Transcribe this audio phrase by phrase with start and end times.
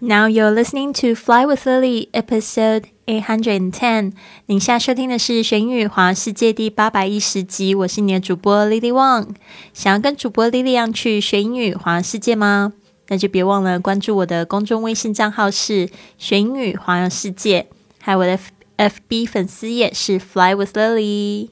[0.00, 4.12] Now you're listening to Fly with Lily, episode eight hundred and ten。
[4.46, 7.74] 您现在收听的是《学英语环世界》第八百一十集。
[7.74, 9.30] 我是你的主播 Lily Wang。
[9.74, 12.74] 想要跟主播 Lily 一样去学英语环世界吗？
[13.08, 17.66] 那就别忘了关注我的公众微信账号是“学英语环世界”，
[18.00, 18.38] 还有我的
[18.76, 21.48] FB 粉丝页是 “Fly with Lily”。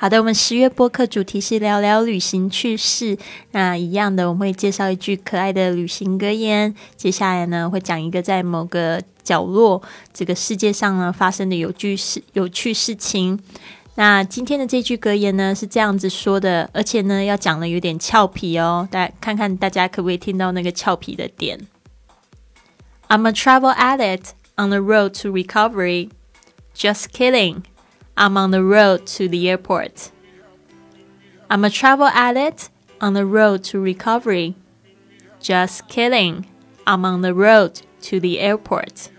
[0.00, 3.18] 好的，我们十月播客主题是聊聊旅行趣事。
[3.50, 6.72] 那一样的，我们会介绍一句可爱的旅行格言。
[6.96, 9.82] 接下来呢，会讲一个在某个角落
[10.14, 13.40] 这个世界上呢发生的有趣事、有趣事情。
[13.96, 18.86] 那今天的这句格言呢是这样子说的，而且呢要讲的有点俏皮哦。
[18.88, 21.58] 大家看看大家可不可以听到那个俏皮的点
[23.08, 24.26] ？I'm a travel addict
[24.56, 26.10] on the road to recovery.
[26.76, 27.62] Just kidding.
[28.17, 30.11] I'm on the road to the airport.
[31.49, 34.55] I'm a travel addict on the road to recovery.
[35.41, 36.45] Just kidding.
[36.85, 39.09] I'm on the road to the airport.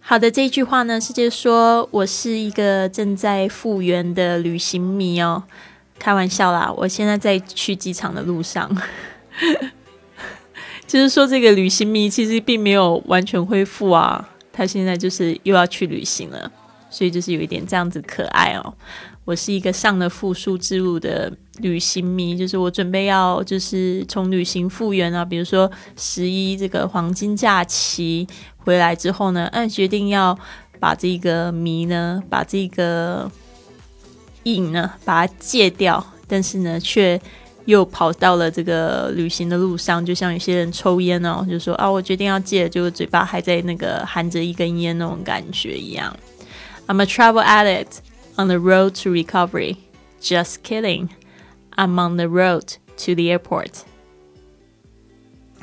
[0.00, 5.44] 好的，这句话呢是就说我是一个正在复原的旅行迷哦，
[6.00, 8.76] 开玩笑啦，我现在在去机场的路上，
[10.86, 14.30] 就是说这个旅行迷其实并没有完全恢复啊。
[14.55, 16.49] 他现在就是又要去旅行了，
[16.89, 18.73] 所以就是有一点这样子可爱哦。
[19.25, 28.25] 我是一个上了复苏之路的旅行迷，就是我准备要就是从旅行复原啊，比如说十一这个黄金假期
[28.55, 30.37] 回来之后呢，嗯，决定要
[30.79, 33.29] 把这个迷呢，把这个
[34.43, 37.19] 瘾呢，把它戒掉，但是呢，却。
[37.65, 46.15] 又跑到了这个旅行的路上，就像有些人抽烟哦，就说啊，我决定要戒，就嘴巴还在那个含着一根烟那种感觉一样。
[46.87, 47.97] I'm a travel addict
[48.37, 49.77] on the road to recovery.
[50.21, 51.09] Just kidding.
[51.75, 53.71] I'm on the road to the airport.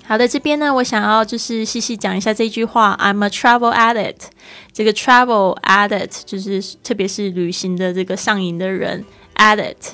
[0.05, 2.99] 好的，这边呢，我想要就是细细讲一下这句话。
[3.01, 4.27] I'm a travel addict。
[4.73, 9.05] 这个 travel addict 就是特别是旅行的这个上瘾的人
[9.37, 9.93] ，addict。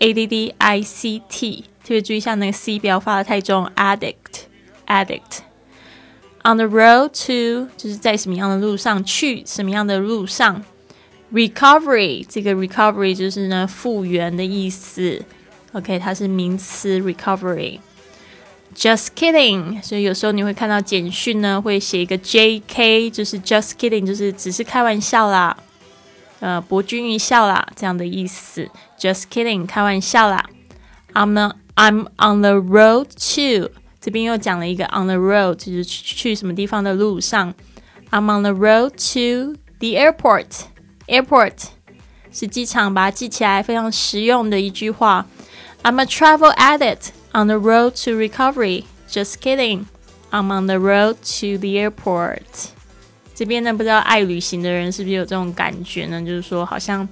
[0.00, 3.70] A D D I C T，特别注意一下那个 C 不要发的太重。
[3.76, 5.40] Addict，addict。
[6.44, 10.64] On the road to，就是在什么样的路上去什么样的路上。
[11.32, 15.22] Recovery，这个 recovery 就是呢复原的意思。
[15.72, 17.80] OK，它是名词 recovery。
[18.74, 25.56] Just kidding，所以有时候你会看到简讯呢会写一个 J K，就是 Just kidding，就是只是开玩笑啦。
[26.39, 28.69] 呃，博君一笑啦，这样的意思。
[28.99, 30.43] Just kidding，开玩笑啦。
[31.13, 37.53] I'm I'm on the road to，这边又讲了一个 on the road，就是去什么地方的路上。
[38.11, 41.53] I'm on the road to the airport。Airport
[42.31, 45.25] 是机场，把它记起来，非常实用的一句话。
[45.83, 48.85] I'm a travel addict on the road to recovery.
[49.09, 49.85] Just kidding.
[50.31, 52.71] I'm on the road to the airport.
[53.38, 56.20] 这边呢，不知道爱旅行的人是不是有这种感觉呢？
[56.20, 57.08] 就是说，好像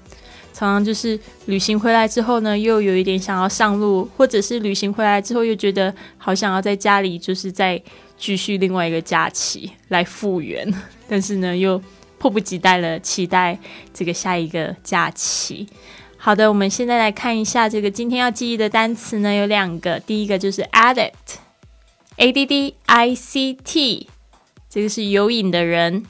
[0.52, 7.80] 常常就是旅行回来之后呢，又有一点想要上路，或者是旅行回来之后又觉得好想要在家里，就是再
[8.18, 10.68] 继续另外一个假期来复原，
[11.08, 11.80] 但是呢，又
[12.18, 13.56] 迫不及待了期待
[13.94, 15.68] 这个下一个假期。
[16.16, 24.08] 好的，我们现在来看一下这个今天要记忆的单词呢，有两个，第一个就是 addict，a d d i c t，
[24.68, 26.04] 这个是有瘾的人。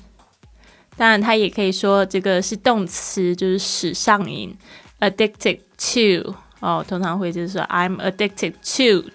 [0.96, 4.56] 当然，它也可以说这个是动词，就是使上瘾
[5.00, 9.10] ，addicted to 哦，通常会就是说 I'm addicted to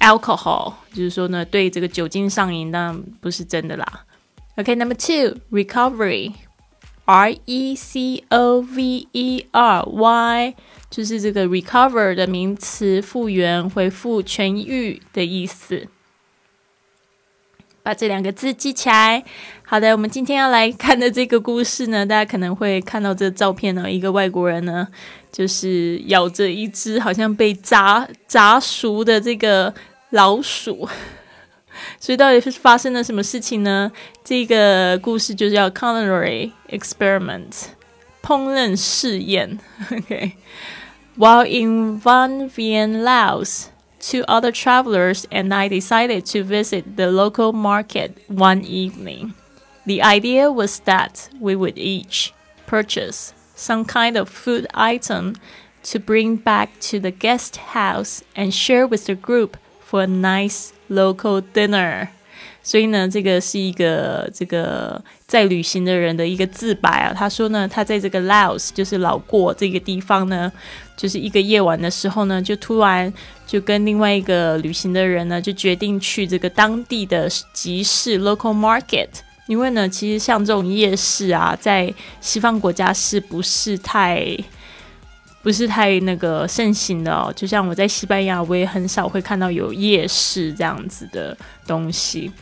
[0.00, 4.04] alcohol，就是说呢，对这个酒精上瘾，但不是真的啦。
[4.56, 10.54] OK，number two，recovery，R E C O V E R Y，
[10.90, 15.86] 就是这个 recover 的名词，复原、恢复、痊愈的意思。
[17.84, 19.22] 把这两个字记起来。
[19.62, 24.88] 好的，我们今天要来看的这个故事呢，大家可能会看到这照片呢，一个外国人呢，
[25.30, 29.72] 就是咬着一只好像被炸炸熟的这个
[30.10, 30.88] 老鼠。
[32.00, 33.92] 所以到底是发生了什么事情呢？
[34.24, 37.64] 这个故事就叫 culinary experiment，
[38.22, 39.58] 烹饪试验。
[39.92, 43.73] OK，while in Van Vian Laos。
[44.04, 49.34] Two other travelers and I decided to visit the local market one evening.
[49.86, 52.34] The idea was that we would each
[52.66, 55.36] purchase some kind of food item
[55.84, 60.72] to bring back to the guest house and share with the group for a nice
[60.88, 62.10] local dinner.
[62.64, 67.12] 所以呢，这个是一个这个在旅行的人的一个自白啊。
[67.14, 70.50] 他说呢，他在这个 Laos 就是老过这个地方呢，
[70.96, 73.12] 就是一个夜晚的时候呢，就突然
[73.46, 79.08] 就跟另外一个旅行的人呢，就决定去这个当地的集市 local market。
[79.46, 84.26] 因为呢，其实像这种夜市啊，在西方国家是不是太
[85.42, 87.30] 不是太那个盛行的哦？
[87.36, 91.36] 就像我在西班牙，我也很少会看到有夜市这样子的
[91.66, 92.32] 东西。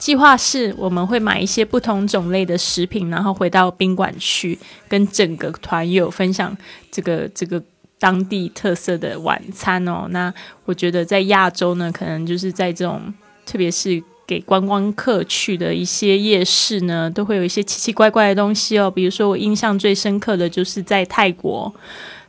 [0.00, 4.58] 计划是我们会买一些不同种类的食品，然后回到宾馆去
[4.88, 6.56] 跟整个团友分享
[6.90, 7.62] 这个这个
[7.98, 10.06] 当地特色的晚餐哦。
[10.08, 10.32] 那
[10.64, 13.12] 我觉得在亚洲呢，可能就是在这种
[13.44, 18.90] 特别是给观光客去的一些夜市呢，都会有一些奇奇怪怪的东西哦。
[18.90, 21.72] 比如说我印象最深刻的就是在泰国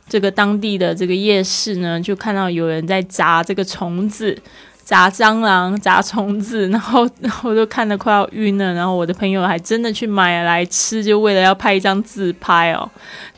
[0.06, 4.36] 这个当地的这个夜市呢，就看到有人在炸这个虫子。
[4.84, 7.08] 炸蟑螂、炸虫子， 然后
[7.42, 8.74] 我都看得快要晕了。
[8.74, 12.90] 然后我的朋友还真的去买来吃，就为了要拍一张自拍哦。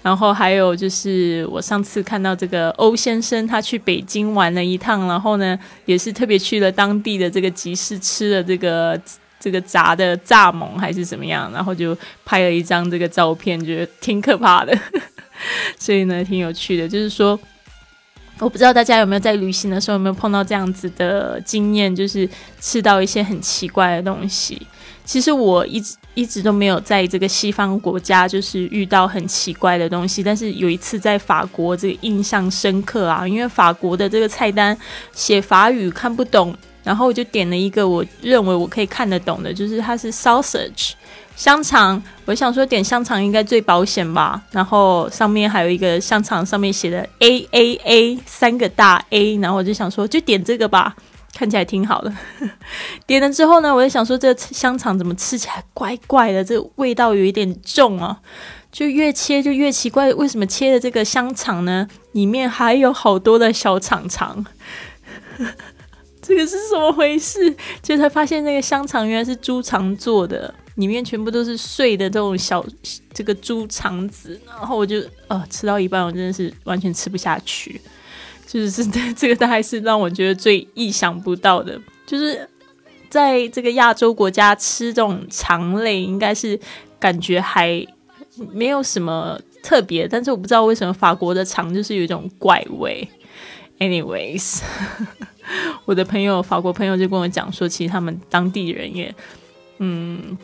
[0.03, 9.01] 然后还有就是我上次看到这个欧先生，他去北京玩了一趟，然后呢也是特别去了当地的这个集市吃了这个
[9.39, 14.77] 这个炸的蚱蜢还是怎么样，然后就拍了一张这个照片，觉得挺可怕的。
[15.79, 17.39] 所以呢，挺有趣的，就是说。
[18.41, 22.29] 我不知道大家有没有在旅行的时候有没有碰到这样子的经验，就是
[22.61, 24.67] 吃到一些很奇怪的东西。
[25.05, 34.77] 其实我一直一直都没有在这个西方国家就是遇到很奇怪的东西，但是有一次在法国这个印象深刻啊，因为法国的这个菜单
[35.13, 40.93] 写法语看不懂，然后我就点了一个我认为我可以看得懂的，就是它是 sausage。
[41.35, 44.41] 香肠，我想说点香肠应该最保险吧。
[44.53, 50.95] 然后上面还有一个香肠，上面写的 A A A 三个大 A，然后我就想说就点这个吧，
[51.35, 52.15] 看起来挺好的。
[53.05, 58.21] 点了之后呢，我就想说这香肠怎么吃起来怪怪的，这味道有一点重啊，
[58.71, 60.13] 就越切就越奇怪。
[60.15, 61.89] 为什么切的这个香肠呢？
[62.13, 64.47] 里面还有好多的小肠肠，
[66.27, 67.55] 这个是什么回事？
[67.83, 70.55] 就才发现那个香肠原来是猪肠做的。
[70.77, 72.67] 里面全部都是碎的这种小
[73.13, 77.81] 这个猪肠子，然后我就呃吃到一半，我真的是完全吃不下去，
[78.45, 78.85] 就是
[79.15, 82.49] 这个大概是让我觉得最意想不到的，就是
[83.09, 86.59] 在这个亚洲国家吃这种肠类，应该是
[86.99, 87.87] 感觉还
[88.51, 93.09] 没有什么特别，但是我不知道为什么法国的肠就是有一种怪味。
[93.79, 94.63] Anyways，
[95.85, 99.15] 我的朋友法国朋友就跟我讲说，其实他们当地人也
[99.79, 100.37] 嗯。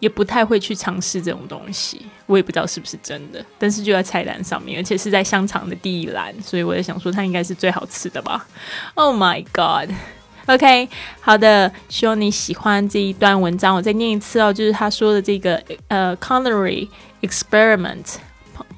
[0.00, 8.46] 也不太会去尝试这种东西，我也不知道是不是真的，但是就在菜单上面，而且是在香肠的第一栏，所以我在想说它应该是最好吃的吧。
[8.94, 10.88] Oh my god！OK，
[11.20, 16.88] 好的，希望你喜欢这一段文章，我再念一次哦，就是他说的这个呃，culinary
[17.22, 18.18] experiment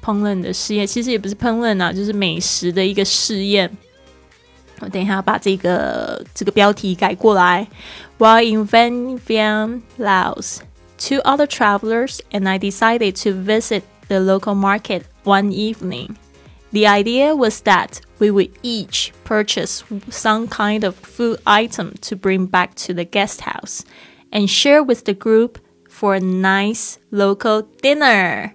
[0.02, 3.70] 烹饪的试验，其实也不是烹饪啊，就是美食的一个试验。
[4.80, 7.66] 我等一下把这个这个标题改过来，
[8.18, 16.16] While in Vietnam, Laos。two other travelers and I decided to visit the local market one evening.
[16.72, 22.46] The idea was that we would each purchase some kind of food item to bring
[22.46, 23.84] back to the guest house
[24.32, 25.58] and share with the group
[25.88, 28.54] for a nice local dinner.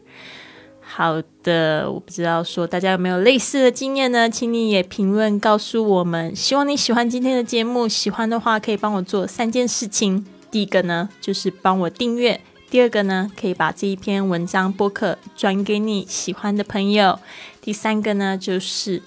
[0.99, 4.31] 好的，我不知道说大家有没有类似的经验呢？
[4.31, 6.35] 请你也评论告诉我们。
[6.35, 10.25] 希望你喜欢今天的节目，喜欢的话可以帮我做三件事情。
[10.51, 12.39] 第一个呢，就是帮我订阅；
[12.71, 17.19] 第二个呢，可以把这一篇文章播客转给你喜欢的朋友；
[17.61, 19.03] 第三个呢，就是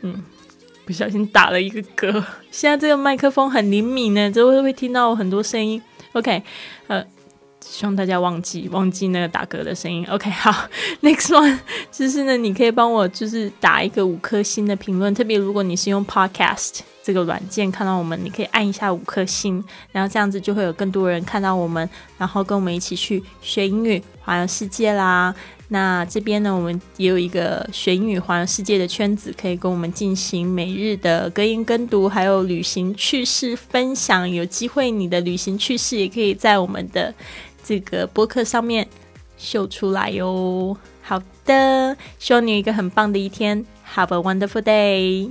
[0.00, 0.24] 嗯，
[0.84, 2.24] 不小心打了一个嗝。
[2.50, 5.80] 现在这个麦克风很灵敏呢，就会会听到很多声音。
[6.14, 6.42] OK，
[6.88, 7.06] 呃。
[7.60, 10.04] 希望大家忘记忘记那个打嗝的声音。
[10.10, 10.68] OK，好，
[11.02, 11.58] Next one，
[11.92, 19.62] 就是呢，你可以帮我就是打一个五颗星的评论，特别如果你是用 Podcast 这个软件看到我们，你可以按一下五颗星，
[19.92, 21.88] 然后这样子就会有更多人看到我们，
[22.18, 25.34] 然后跟我们一起去学英语环游世界啦。
[25.72, 34.28] 那这边呢，我们也有一个学英语环游世界的圈子，可以跟我们进行每日的隔音跟读，还有旅行趣事分享。
[34.28, 37.14] 有机会你的旅行趣事也可以在我们的。
[37.70, 38.88] 这个播客上面
[39.38, 40.76] 秀出来哟。
[41.02, 43.64] 好的，希望你有一个很棒的一天。
[43.94, 45.30] Have a wonderful day。